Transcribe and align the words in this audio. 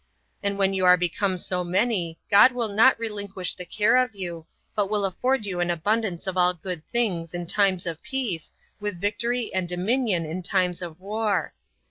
And 0.41 0.57
when 0.57 0.73
you 0.73 0.83
are 0.85 0.97
become 0.97 1.37
so 1.37 1.63
many, 1.63 2.17
God 2.31 2.53
will 2.53 2.69
not 2.69 2.97
relinquish 2.97 3.53
the 3.53 3.67
care 3.67 3.97
of 3.97 4.15
you, 4.15 4.47
but 4.75 4.89
will 4.89 5.05
afford 5.05 5.45
you 5.45 5.59
an 5.59 5.69
abundance 5.69 6.25
of 6.25 6.35
all 6.37 6.55
good 6.55 6.83
things 6.87 7.35
in 7.35 7.45
times 7.45 7.85
of 7.85 8.01
peace, 8.01 8.51
with 8.79 8.99
victory 8.99 9.53
and 9.53 9.69
dominion 9.69 10.25
in 10.25 10.41
times 10.41 10.81
of 10.81 10.99
war. 10.99 11.53